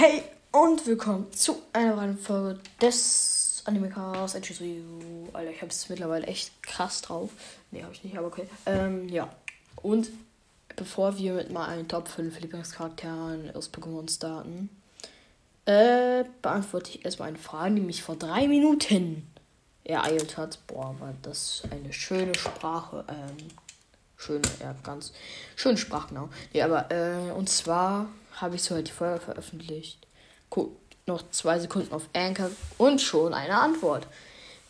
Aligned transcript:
Hey 0.00 0.22
und 0.52 0.86
willkommen 0.86 1.26
zu 1.32 1.60
einer 1.72 1.96
weiteren 1.96 2.18
Folge 2.18 2.60
des 2.80 3.64
Animecast. 3.64 4.36
Alter, 4.36 5.50
ich 5.50 5.60
hab's 5.60 5.88
mittlerweile 5.88 6.24
echt 6.28 6.62
krass 6.62 7.02
drauf. 7.02 7.30
Nee, 7.72 7.82
hab 7.82 7.90
ich 7.90 8.04
nicht, 8.04 8.16
aber 8.16 8.28
okay. 8.28 8.48
Ähm, 8.64 9.08
ja. 9.08 9.28
Und 9.82 10.10
bevor 10.76 11.18
wir 11.18 11.32
mit 11.32 11.50
meinen 11.50 11.88
Top 11.88 12.06
5 12.06 12.38
Lieblingscharakteren 12.38 13.52
aus 13.56 13.72
Pokémon 13.72 14.08
starten, 14.08 14.70
äh, 15.64 16.22
beantworte 16.42 16.90
ich 16.90 17.04
erstmal 17.04 17.30
eine 17.30 17.38
Frage, 17.38 17.74
die 17.74 17.80
mich 17.80 18.04
vor 18.04 18.14
drei 18.14 18.46
Minuten 18.46 19.26
ereilt 19.82 20.36
hat. 20.36 20.60
Boah, 20.68 20.94
war 21.00 21.12
das 21.22 21.64
eine 21.72 21.92
schöne 21.92 22.36
Sprache. 22.36 23.04
Ähm, 23.08 23.48
schöne, 24.16 24.42
ja, 24.60 24.76
ganz 24.84 25.12
schöne 25.56 25.76
Sprache, 25.76 26.10
genau. 26.10 26.28
Nee, 26.52 26.62
aber, 26.62 26.88
äh, 26.92 27.32
und 27.32 27.48
zwar 27.48 28.06
habe 28.40 28.56
ich 28.56 28.62
so 28.62 28.74
halt 28.74 28.88
die 28.88 28.92
Folge 28.92 29.20
veröffentlicht. 29.20 30.06
Guck, 30.50 30.76
noch 31.06 31.22
zwei 31.30 31.58
Sekunden 31.58 31.92
auf 31.92 32.08
Anchor 32.12 32.50
und 32.76 33.00
schon 33.00 33.34
eine 33.34 33.54
Antwort. 33.54 34.06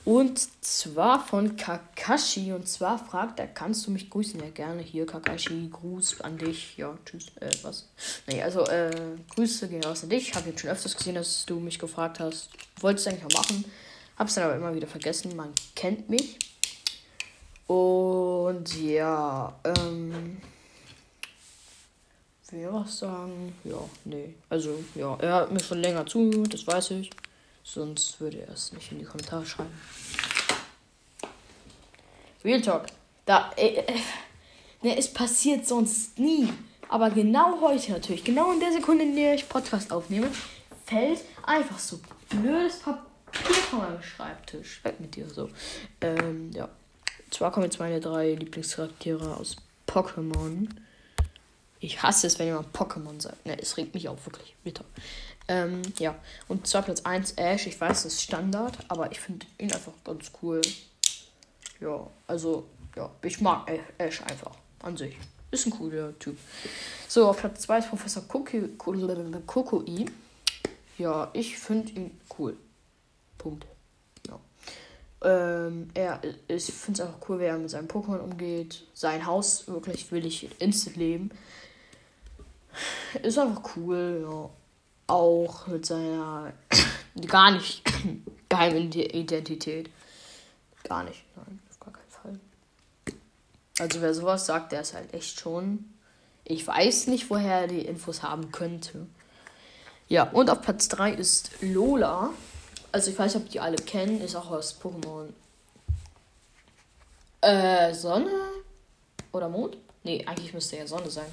Und 0.05 0.41
zwar 0.65 1.23
von 1.23 1.57
Kakashi. 1.57 2.53
Und 2.53 2.67
zwar 2.67 2.99
fragt 2.99 3.39
er, 3.41 3.47
kannst 3.47 3.87
du 3.87 3.91
mich 3.91 4.09
grüßen? 4.09 4.41
Ja, 4.41 4.49
gerne. 4.49 4.81
Hier, 4.81 5.05
Kakashi, 5.05 5.69
Gruß 5.71 6.23
an 6.23 6.39
dich. 6.39 6.79
Ja, 6.79 6.97
tschüss. 7.05 7.27
Äh, 7.41 7.51
was? 7.63 7.89
Nee, 8.27 8.43
also, 8.43 8.65
äh, 8.65 8.91
Grüße 9.35 9.69
gehen 9.69 9.85
raus 9.85 10.05
an 10.05 10.09
dich. 10.09 10.35
Habe 10.35 10.49
jetzt 10.49 10.61
schon 10.61 10.71
öfters 10.71 10.97
gesehen, 10.97 11.17
dass 11.17 11.45
du 11.45 11.61
mich 11.61 11.79
gefragt 11.79 12.21
hast. 12.21 12.49
Wolltest 12.81 13.05
du 13.05 13.11
eigentlich 13.11 13.27
auch 13.27 13.43
machen. 13.43 13.65
Hab's 14.17 14.35
dann 14.35 14.45
aber 14.45 14.57
immer 14.57 14.75
wieder 14.75 14.87
vergessen. 14.87 15.37
Man 15.37 15.53
kennt 15.77 16.09
mich. 16.09 16.39
Und 17.67 18.83
ja, 18.83 19.55
ähm. 19.65 20.41
Will 22.51 22.73
was 22.73 22.99
sagen? 22.99 23.55
Ja, 23.65 23.79
nee. 24.05 24.35
Also, 24.49 24.83
ja, 24.95 25.17
er 25.21 25.35
hat 25.35 25.53
mir 25.53 25.61
schon 25.61 25.79
länger 25.79 26.07
zugehört, 26.07 26.55
das 26.55 26.67
weiß 26.67 26.93
ich. 26.93 27.11
Sonst 27.63 28.19
würde 28.21 28.41
er 28.41 28.55
es 28.55 28.73
nicht 28.73 28.91
in 28.91 29.01
die 29.01 29.05
Kommentare 29.05 29.45
schreiben. 29.45 29.71
Real 32.43 32.63
Talk. 32.63 32.87
Da, 33.27 33.51
äh, 33.57 33.81
äh, 33.81 33.95
ne, 34.81 34.97
es 34.97 35.13
passiert 35.13 35.67
sonst 35.67 36.19
nie. 36.19 36.49
Aber 36.89 37.11
genau 37.11 37.61
heute 37.61 37.93
natürlich, 37.93 38.25
genau 38.25 38.53
in 38.53 38.61
der 38.61 38.73
Sekunde, 38.73 39.05
in 39.05 39.15
der 39.15 39.35
ich 39.35 39.47
Podcast 39.47 39.93
aufnehme, 39.93 40.31
fällt 40.87 41.21
einfach 41.45 41.79
so 41.79 42.01
blödes 42.31 42.79
Papier 42.79 43.55
von 43.69 43.81
meinem 43.81 44.03
Schreibtisch. 44.03 44.83
Weg 44.85 44.99
mit 45.01 45.15
dir 45.15 45.29
so. 45.29 45.51
Ähm, 46.01 46.51
ja. 46.53 46.71
Zwar 47.31 47.53
kommen 47.53 47.65
jetzt 47.65 47.79
meine 47.79 48.01
drei 48.01 48.33
Lieblingscharaktere 48.33 49.37
aus 49.37 49.57
Pokémon. 49.87 50.69
Ich 51.81 52.03
hasse 52.03 52.27
es, 52.27 52.39
wenn 52.39 52.47
jemand 52.47 52.75
Pokémon 52.75 53.21
sagt. 53.21 53.47
Ne, 53.47 53.59
es 53.61 53.77
regt 53.77 53.95
mich 53.95 54.09
auch 54.09 54.19
wirklich 54.25 54.57
bitter. 54.65 54.85
Ähm, 55.47 55.83
ja. 55.99 56.15
Und 56.49 56.67
zwar 56.67 56.83
Platz 56.83 57.03
1 57.03 57.33
Ash. 57.33 57.67
Ich 57.67 57.81
weiß, 57.81 58.03
das 58.03 58.15
ist 58.15 58.23
Standard, 58.23 58.79
aber 58.89 59.11
ich 59.13 59.21
finde 59.21 59.47
ihn 59.59 59.73
einfach 59.73 59.93
ganz 60.05 60.31
cool. 60.43 60.61
Ja, 61.81 62.07
also, 62.27 62.67
ja, 62.97 63.11
ich 63.23 63.41
mag 63.41 63.71
Ash 63.99 64.23
einfach 64.23 64.53
an 64.81 64.97
sich. 64.97 65.17
Ist 65.51 65.67
ein 65.67 65.71
cooler 65.71 66.19
Typ. 66.19 66.37
So, 67.09 67.29
auf 67.29 67.39
Platz 67.39 67.63
2 67.63 67.79
ist 67.79 67.89
Professor 67.89 68.23
Kokoi. 68.25 70.07
Ja, 70.99 71.31
ich 71.33 71.59
finde 71.59 71.93
ihn 71.93 72.21
cool. 72.39 72.57
Punkt. 73.39 73.65
Ja. 74.27 74.39
Ähm, 75.23 75.91
er, 75.95 76.21
ich 76.49 76.65
finde 76.65 77.03
es 77.03 77.09
einfach 77.09 77.29
cool, 77.29 77.41
wie 77.41 77.45
er 77.45 77.57
mit 77.57 77.71
seinem 77.71 77.89
Pokémon 77.89 78.19
umgeht. 78.19 78.85
Sein 78.93 79.25
Haus 79.25 79.69
wirklich 79.69 80.11
will 80.13 80.27
ich 80.27 80.51
instant 80.61 80.97
leben. 80.97 81.31
Ist 83.23 83.39
einfach 83.39 83.63
cool, 83.77 84.27
ja. 84.29 84.51
Auch 85.07 85.67
mit 85.67 85.87
seiner 85.87 86.53
gar 87.27 87.51
nicht 87.51 87.83
geheimen 88.49 88.93
Identität. 88.93 89.91
Gar 90.85 91.05
nicht, 91.05 91.25
nein, 91.37 91.61
auf 91.71 91.81
gar 91.81 91.93
keinen 91.93 92.11
Fall. 92.11 92.41
Also 93.79 94.01
wer 94.01 94.15
sowas 94.15 94.47
sagt, 94.47 94.73
der 94.73 94.83
ist 94.83 94.95
halt 94.95 95.13
echt 95.15 95.41
schon. 95.41 95.93
Ich 96.45 96.67
weiß 96.67 97.09
nicht, 97.09 97.31
woher 97.31 97.63
er 97.63 97.67
die 97.67 97.85
Infos 97.85 98.23
haben 98.23 98.53
könnte. 98.53 99.07
Ja, 100.09 100.25
und 100.31 100.49
auf 100.51 100.63
Platz 100.63 100.89
3 100.89 101.13
ist 101.13 101.51
Lola. 101.61 102.31
Also 102.93 103.11
ich 103.11 103.19
weiß 103.19 103.35
nicht, 103.35 103.45
ob 103.45 103.51
die 103.51 103.61
alle 103.61 103.77
kennen, 103.77 104.23
ist 104.23 104.35
auch 104.35 104.51
aus 104.51 104.79
Pokémon. 104.81 105.29
Äh, 107.43 107.93
Sonne? 107.95 108.31
Oder 109.33 109.49
Mond? 109.49 109.77
Nee, 110.05 110.25
eigentlich 110.27 110.55
müsste 110.55 110.77
ja 110.77 110.87
Sonne 110.87 111.11
sein 111.11 111.31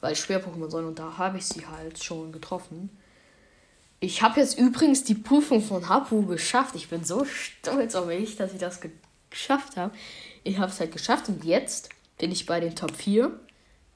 weil 0.00 0.14
Schwer-Pokémon 0.14 0.70
Sonne 0.70 0.88
und 0.88 0.98
da 0.98 1.18
habe 1.18 1.38
ich 1.38 1.46
sie 1.46 1.66
halt 1.66 2.02
schon 2.02 2.32
getroffen. 2.32 2.90
Ich 4.00 4.22
habe 4.22 4.40
jetzt 4.40 4.58
übrigens 4.58 5.02
die 5.02 5.14
Prüfung 5.14 5.60
von 5.60 5.88
Hapu 5.88 6.24
geschafft. 6.24 6.76
Ich 6.76 6.88
bin 6.88 7.04
so 7.04 7.24
stolz 7.24 7.94
auf 7.96 8.06
mich, 8.06 8.36
dass 8.36 8.52
ich 8.52 8.60
das 8.60 8.80
geschafft 9.30 9.76
habe. 9.76 9.92
Ich 10.44 10.58
habe 10.58 10.70
es 10.70 10.78
halt 10.78 10.92
geschafft 10.92 11.28
und 11.28 11.44
jetzt 11.44 11.88
bin 12.16 12.30
ich 12.30 12.46
bei 12.46 12.60
den 12.60 12.76
Top 12.76 12.94
4. 12.94 13.38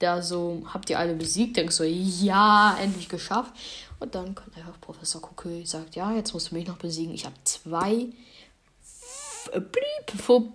Da 0.01 0.21
so, 0.21 0.65
habt 0.67 0.91
ihr 0.91 0.99
alle 0.99 1.15
besiegt? 1.15 1.57
Denkst 1.57 1.77
so, 1.77 1.85
ja, 1.85 2.77
endlich 2.81 3.09
geschafft. 3.09 3.53
Und 4.01 4.17
dann 4.17 4.35
kommt 4.35 4.57
einfach 4.57 4.81
Professor 4.81 5.23
Kukui, 5.23 5.65
sagt, 5.65 5.95
ja, 5.95 6.13
jetzt 6.13 6.35
musst 6.35 6.51
du 6.51 6.57
mich 6.57 6.67
noch 6.67 6.79
besiegen. 6.79 7.15
Ich 7.15 7.25
habe 7.25 7.37
zwei 7.45 8.09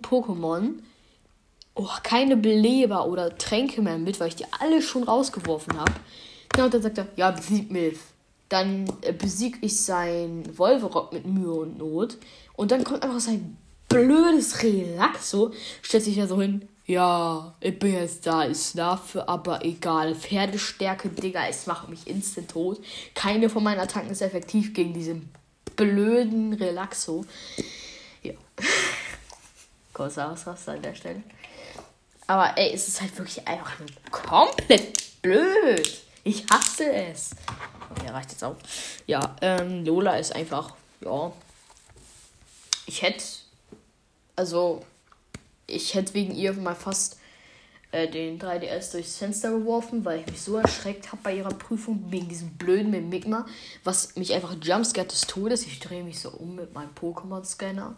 Pokémon 0.02 0.74
oh, 1.78 1.88
keine 2.02 2.36
Beleber 2.36 3.06
oder 3.06 3.38
Tränke 3.38 3.80
mehr 3.80 3.98
mit, 3.98 4.18
weil 4.20 4.28
ich 4.28 4.36
die 4.36 4.46
alle 4.58 4.82
schon 4.82 5.04
rausgeworfen 5.04 5.78
habe. 5.78 5.92
Ja, 6.56 6.64
und 6.64 6.74
dann 6.74 6.82
sagt 6.82 6.98
er, 6.98 7.06
ja, 7.16 7.30
besieg 7.30 7.70
Milf. 7.70 8.00
Dann 8.48 8.92
äh, 9.02 9.12
besieg 9.12 9.58
ich 9.60 9.80
sein 9.80 10.42
Wolverock 10.56 11.12
mit 11.12 11.24
Mühe 11.24 11.52
und 11.52 11.78
Not. 11.78 12.18
Und 12.54 12.72
dann 12.72 12.82
kommt 12.82 13.04
einfach 13.04 13.20
sein 13.20 13.56
blödes 13.88 14.62
Relaxo, 14.62 15.52
stellt 15.82 16.04
sich 16.04 16.16
ja 16.16 16.26
so 16.26 16.40
hin. 16.40 16.68
Ja, 16.86 17.54
ich 17.60 17.78
bin 17.78 17.92
jetzt 17.92 18.26
da, 18.26 18.42
ist 18.42 18.76
dafür, 18.76 19.28
aber 19.28 19.64
egal. 19.64 20.14
Pferdestärke, 20.14 21.10
Digga, 21.10 21.46
es 21.48 21.66
macht 21.66 21.88
mich 21.88 22.06
instant 22.06 22.50
tot. 22.50 22.80
Keine 23.14 23.50
von 23.50 23.62
meinen 23.62 23.78
Attacken 23.78 24.10
ist 24.10 24.22
effektiv 24.22 24.74
gegen 24.74 24.94
diesen 24.94 25.28
blöden 25.76 26.54
Relaxo. 26.54 27.24
Ja. 28.22 28.32
Großer 29.98 30.30
Ausraster 30.30 30.72
an 30.72 30.82
der 30.82 30.94
Stelle. 30.94 31.24
Aber 32.28 32.56
ey, 32.56 32.72
es 32.72 32.86
ist 32.86 33.00
halt 33.00 33.18
wirklich 33.18 33.46
einfach 33.48 33.72
komplett 34.12 35.20
blöd. 35.22 36.02
Ich 36.22 36.46
hasse 36.48 36.92
es. 36.92 37.30
Okay, 37.90 38.08
reicht 38.08 38.30
jetzt 38.30 38.44
auch. 38.44 38.54
Ja, 39.08 39.34
ähm, 39.40 39.84
Lola 39.84 40.16
ist 40.16 40.36
einfach, 40.36 40.76
ja. 41.00 41.32
Ich 42.86 43.02
hätte, 43.02 43.24
also, 44.36 44.84
ich 45.66 45.94
hätte 45.94 46.14
wegen 46.14 46.32
ihr 46.32 46.52
mal 46.52 46.76
fast 46.76 47.18
äh, 47.90 48.06
den 48.06 48.38
3DS 48.38 48.92
durchs 48.92 49.16
Fenster 49.16 49.50
geworfen, 49.50 50.04
weil 50.04 50.20
ich 50.20 50.26
mich 50.26 50.40
so 50.40 50.58
erschreckt 50.58 51.10
habe 51.10 51.22
bei 51.24 51.34
ihrer 51.34 51.54
Prüfung 51.54 52.04
wegen 52.12 52.28
diesem 52.28 52.50
blöden 52.50 52.92
Mimikma, 52.92 53.46
was 53.82 54.14
mich 54.14 54.32
einfach 54.32 54.54
jumpscared 54.62 55.10
des 55.10 55.22
Todes. 55.22 55.66
Ich 55.66 55.80
drehe 55.80 56.04
mich 56.04 56.20
so 56.20 56.30
um 56.30 56.54
mit 56.54 56.72
meinem 56.72 56.94
Pokémon-Scanner 56.94 57.96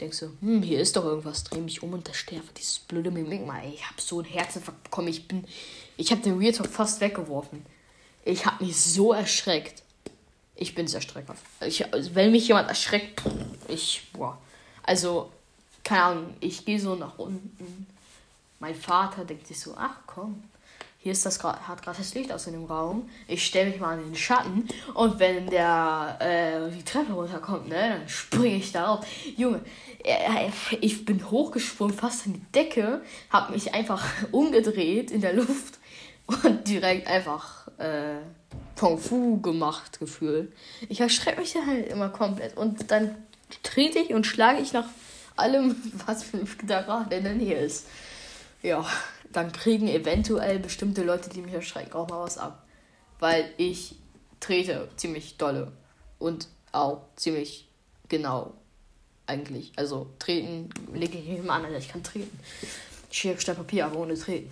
denkst 0.00 0.18
so, 0.18 0.30
hm, 0.40 0.62
hier 0.62 0.80
ist 0.80 0.96
doch 0.96 1.04
irgendwas, 1.04 1.44
dreh 1.44 1.60
mich 1.60 1.82
um 1.82 1.92
und 1.92 2.08
da 2.08 2.14
sterbe 2.14 2.48
dieses 2.56 2.80
blöde 2.80 3.10
Mimikma. 3.10 3.60
Ey, 3.60 3.74
ich 3.74 3.86
habe 3.88 4.00
so 4.00 4.18
einen 4.18 4.28
Herzinfarkt 4.28 4.84
bekommen. 4.84 5.08
Ich 5.08 5.28
bin, 5.28 5.44
ich 5.96 6.10
habe 6.10 6.20
den 6.22 6.38
Real 6.38 6.52
Talk 6.52 6.68
fast 6.68 7.00
weggeworfen. 7.00 7.64
Ich 8.24 8.46
habe 8.46 8.64
mich 8.64 8.76
so 8.76 9.12
erschreckt. 9.12 9.82
Ich 10.56 10.74
bin 10.74 10.86
sehr 10.86 11.00
schreckhaft. 11.00 11.42
Ich, 11.60 11.84
wenn 12.12 12.30
mich 12.30 12.48
jemand 12.48 12.68
erschreckt, 12.68 13.22
ich, 13.68 14.08
boah. 14.12 14.38
Also, 14.82 15.30
keine 15.82 16.02
Ahnung, 16.02 16.34
ich 16.40 16.64
gehe 16.64 16.80
so 16.80 16.94
nach 16.94 17.18
unten. 17.18 17.86
Mein 18.60 18.74
Vater 18.74 19.24
denkt 19.24 19.46
sich 19.46 19.60
so, 19.60 19.74
ach 19.76 19.96
komm, 20.06 20.44
hier 21.04 21.12
ist 21.12 21.26
das 21.26 21.44
hat 21.44 21.82
gerade 21.82 21.98
das 21.98 22.14
Licht 22.14 22.32
aus 22.32 22.46
in 22.46 22.54
dem 22.54 22.64
Raum. 22.64 23.10
Ich 23.28 23.44
stelle 23.44 23.68
mich 23.68 23.78
mal 23.78 23.98
in 23.98 24.06
den 24.06 24.16
Schatten 24.16 24.66
und 24.94 25.18
wenn 25.18 25.50
der 25.50 26.16
äh, 26.18 26.70
die 26.74 26.82
Treppe 26.82 27.12
runterkommt, 27.12 27.68
ne, 27.68 27.98
dann 27.98 28.08
springe 28.08 28.56
ich 28.56 28.72
da 28.72 28.86
auf. 28.86 29.06
Junge, 29.36 29.60
äh, 30.02 30.48
ich 30.80 31.04
bin 31.04 31.30
hochgesprungen, 31.30 31.94
fast 31.94 32.24
an 32.24 32.32
die 32.32 32.52
Decke, 32.54 33.02
habe 33.28 33.52
mich 33.52 33.74
einfach 33.74 34.02
umgedreht 34.30 35.10
in 35.10 35.20
der 35.20 35.34
Luft 35.34 35.78
und 36.26 36.66
direkt 36.66 37.06
einfach 37.06 37.68
äh, 37.76 38.16
Kung 38.80 38.96
Fu 38.96 39.42
gemacht 39.42 40.00
gefühlt. 40.00 40.54
Ich 40.88 41.02
erschrecke 41.02 41.42
mich 41.42 41.54
halt 41.54 41.86
immer 41.86 42.08
komplett 42.08 42.56
und 42.56 42.90
dann 42.90 43.14
trete 43.62 43.98
ich 43.98 44.14
und 44.14 44.26
schlage 44.26 44.62
ich 44.62 44.72
nach 44.72 44.88
allem, 45.36 45.76
was 46.06 46.24
da 46.66 46.80
gerade 46.80 47.14
in 47.14 47.24
der 47.24 47.34
Nähe 47.34 47.58
ist. 47.58 47.88
Ja 48.62 48.86
dann 49.34 49.52
kriegen 49.52 49.88
eventuell 49.88 50.58
bestimmte 50.58 51.02
Leute, 51.02 51.28
die 51.28 51.42
mich 51.42 51.52
erschrecken, 51.52 51.92
auch 51.92 52.08
mal 52.08 52.22
was 52.22 52.38
ab. 52.38 52.64
Weil 53.18 53.50
ich 53.56 53.96
trete 54.40 54.88
ziemlich 54.96 55.36
dolle 55.36 55.72
und 56.18 56.48
auch 56.72 57.02
ziemlich 57.16 57.68
genau 58.08 58.54
eigentlich. 59.26 59.72
Also 59.76 60.06
treten 60.18 60.70
lege 60.92 61.18
ich 61.18 61.24
nicht 61.24 61.38
immer 61.40 61.54
an, 61.54 61.64
also 61.64 61.76
ich 61.76 61.88
kann 61.88 62.02
treten. 62.02 62.38
Schere, 63.10 63.40
Stein, 63.40 63.56
Papier, 63.56 63.86
aber 63.86 63.98
ohne 63.98 64.14
treten. 64.14 64.50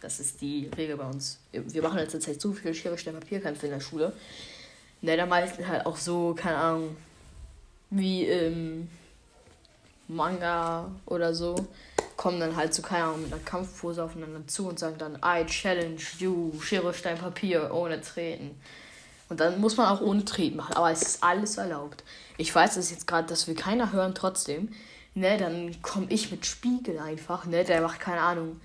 Das 0.00 0.20
ist 0.20 0.40
die 0.40 0.70
Regel 0.76 0.96
bei 0.96 1.06
uns. 1.06 1.38
Wir 1.52 1.82
machen 1.82 1.98
in 1.98 2.04
letzter 2.04 2.20
Zeit 2.20 2.40
so 2.40 2.52
viel 2.52 2.74
Schere, 2.74 2.98
Stein, 2.98 3.14
Papierkämpfe 3.14 3.66
in 3.66 3.72
der 3.72 3.80
Schule. 3.80 4.12
Ne, 5.00 5.16
da 5.16 5.26
meistens 5.26 5.66
halt 5.66 5.86
auch 5.86 5.96
so, 5.96 6.34
keine 6.34 6.56
Ahnung, 6.56 6.96
wie 7.90 8.24
im 8.24 8.88
Manga 10.08 10.90
oder 11.06 11.34
so, 11.34 11.54
kommen 12.24 12.40
dann 12.40 12.56
halt 12.56 12.72
so, 12.72 12.80
keine 12.80 13.04
Ahnung, 13.04 13.24
mit 13.24 13.34
einer 13.34 13.42
Kampfpose 13.42 14.02
aufeinander 14.02 14.46
zu 14.46 14.66
und 14.66 14.78
sagen 14.78 14.96
dann, 14.96 15.18
I 15.22 15.44
challenge 15.44 16.00
you, 16.18 16.58
Schere, 16.58 16.94
Stein, 16.94 17.18
Papier, 17.18 17.70
ohne 17.74 18.00
Treten. 18.00 18.58
Und 19.28 19.40
dann 19.40 19.60
muss 19.60 19.76
man 19.76 19.88
auch 19.88 20.00
ohne 20.00 20.24
Treten 20.24 20.56
machen, 20.56 20.74
aber 20.74 20.90
es 20.90 21.02
ist 21.02 21.22
alles 21.22 21.58
erlaubt. 21.58 22.02
Ich 22.38 22.54
weiß, 22.54 22.76
dass 22.76 22.90
jetzt 22.90 23.06
gerade, 23.06 23.28
dass 23.28 23.46
wir 23.46 23.54
keiner 23.54 23.92
hören, 23.92 24.14
trotzdem. 24.14 24.70
Ne, 25.12 25.36
dann 25.36 25.82
komme 25.82 26.06
ich 26.08 26.30
mit 26.30 26.46
Spiegel 26.46 26.98
einfach, 26.98 27.44
ne, 27.44 27.62
der 27.62 27.82
macht 27.82 28.00
keine 28.00 28.22
Ahnung, 28.22 28.58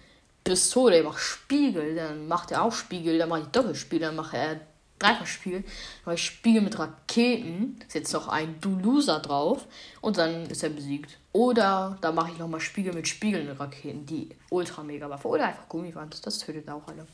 Pistole, 0.46 0.96
der 0.96 1.04
macht 1.04 1.20
Spiegel, 1.20 1.96
dann 1.96 2.30
macht 2.30 2.52
er 2.52 2.64
auch 2.64 2.72
Spiegel, 2.72 3.18
dann 3.18 3.28
mache 3.28 3.42
ich 3.42 3.48
Doppelspiegel, 3.48 4.08
dann 4.08 4.16
macht 4.16 4.36
er 4.36 4.62
Dreifachspiegel, 5.00 5.62
dann 5.62 5.72
mache 6.06 6.16
ich 6.16 6.26
Spiegel 6.26 6.62
mit 6.62 6.78
Raketen, 6.78 7.80
ist 7.88 7.96
jetzt 7.96 8.14
noch 8.14 8.28
ein 8.28 8.60
Dulusa 8.60 9.20
drauf 9.20 9.66
und 10.02 10.18
dann 10.18 10.46
ist 10.48 10.64
er 10.64 10.70
besiegt. 10.70 11.18
Oder 11.32 11.98
da 12.02 12.12
mache 12.12 12.32
ich 12.32 12.38
nochmal 12.38 12.60
Spiegel 12.60 12.94
mit 12.94 13.08
Spiegeln 13.08 13.50
und 13.50 13.60
Raketen, 13.60 14.06
die 14.06 14.30
ultra 14.50 14.84
mega 14.84 15.10
Waffe. 15.10 15.28
Oder 15.28 15.46
einfach 15.48 15.70
Gummiband, 15.70 16.26
das 16.26 16.40
tötet 16.40 16.70
auch 16.70 16.84
alle. 16.88 17.08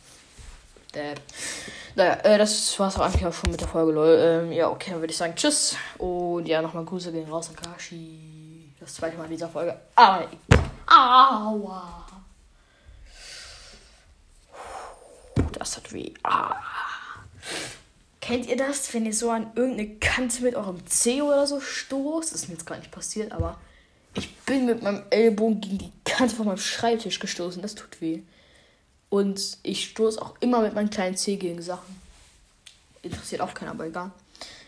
Äh, 0.94 1.16
naja, 1.96 2.14
äh, 2.24 2.38
das 2.38 2.80
war's 2.80 2.96
auch 2.96 3.02
eigentlich 3.02 3.26
auch 3.26 3.34
schon 3.34 3.52
mit 3.52 3.60
der 3.60 3.68
Folge, 3.68 3.92
lol. 3.92 4.18
Ähm, 4.18 4.52
ja, 4.52 4.70
okay, 4.70 4.92
dann 4.92 5.02
würde 5.02 5.12
ich 5.12 5.18
sagen 5.18 5.36
Tschüss. 5.36 5.76
Und 5.98 6.48
ja, 6.48 6.62
nochmal 6.62 6.86
Grüße 6.86 7.12
gehen 7.12 7.30
raus 7.30 7.50
an 7.50 7.56
Kashi. 7.56 8.74
Das 8.80 8.96
zweite 8.96 9.18
Mal 9.18 9.26
in 9.26 9.32
dieser 9.32 9.50
Folge. 9.50 9.78
Ah, 9.96 10.22
aua. 10.88 12.06
Das 15.54 15.78
hat 15.78 15.92
weh. 15.92 16.14
Ah. 16.24 16.56
Kennt 18.26 18.48
ihr 18.48 18.58
das, 18.58 18.92
wenn 18.96 19.06
ihr 19.06 19.14
so 19.14 19.30
an 19.30 19.52
irgendeine 19.54 19.88
Kante 20.00 20.42
mit 20.42 20.56
eurem 20.56 20.84
C 20.88 21.22
oder 21.22 21.46
so 21.46 21.62
stoßt? 21.62 22.34
Das 22.34 22.42
ist 22.42 22.48
mir 22.48 22.56
jetzt 22.56 22.66
gar 22.66 22.76
nicht 22.76 22.90
passiert, 22.90 23.32
aber 23.32 23.60
ich 24.16 24.36
bin 24.38 24.66
mit 24.66 24.82
meinem 24.82 25.04
Ellbogen 25.12 25.62
gegen 25.62 25.78
die 25.78 25.92
Kante 26.06 26.36
von 26.36 26.48
meinem 26.48 26.58
Schreibtisch 26.58 27.20
gestoßen. 27.20 27.62
Das 27.62 27.76
tut 27.76 28.02
weh. 28.02 28.24
Und 29.10 29.60
ich 29.62 29.90
stoße 29.90 30.20
auch 30.20 30.34
immer 30.40 30.62
mit 30.62 30.74
meinem 30.74 30.90
kleinen 30.90 31.16
C 31.16 31.36
gegen 31.36 31.62
Sachen. 31.62 32.02
Interessiert 33.04 33.42
auch 33.42 33.54
keiner, 33.54 33.72
aber 33.72 33.86
egal. 33.86 34.10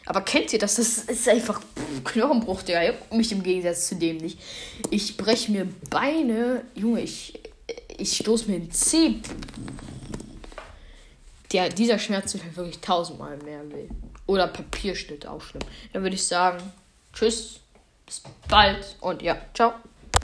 Aber 0.06 0.21
kennt 0.21 0.53
ihr 0.53 0.60
das? 0.60 0.75
Das 0.75 1.00
ist 1.00 1.27
einfach 1.27 1.60
Knochenbruch, 2.03 2.62
Digga. 2.62 2.94
Mich 3.12 3.31
im 3.31 3.42
Gegensatz 3.42 3.88
zu 3.88 3.95
dem 3.95 4.18
nicht. 4.18 4.39
Ich 4.92 5.18
breche 5.18 5.51
mir 5.51 5.68
Beine. 5.89 6.63
Junge, 6.75 7.01
ich, 7.01 7.39
ich 7.98 8.18
stoße 8.18 8.51
mir 8.51 8.57
ein 8.57 8.71
C. 8.71 9.15
Der, 11.51 11.69
dieser 11.69 11.99
Schmerz 11.99 12.31
tut 12.31 12.44
halt 12.44 12.57
wirklich 12.57 12.79
tausendmal 12.79 13.38
mehr 13.38 13.69
weh. 13.71 13.88
Oder 14.25 14.47
Papierschnitt 14.47 15.25
auch 15.25 15.41
schlimm. 15.41 15.63
Dann 15.94 16.03
würde 16.03 16.15
ich 16.15 16.27
sagen, 16.27 16.61
tschüss, 17.13 17.61
bis 18.05 18.23
bald 18.49 18.95
und 18.99 19.21
ja, 19.21 19.38
ciao. 19.53 19.73